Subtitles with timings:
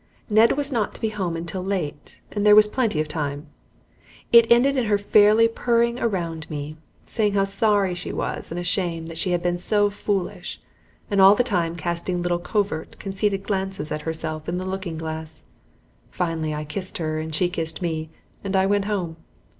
[0.31, 3.45] Ned was not to be home until late, and there was plenty of time.
[4.33, 6.77] It ended in her fairly purring around me, and
[7.07, 10.59] saying how sorry she was, and ashamed, that she had been so foolish,
[11.11, 15.43] and all the time casting little covert, conceited glances at herself in the looking glass.
[16.09, 18.09] Finally I kissed her and she kissed me,
[18.43, 19.17] and I went home.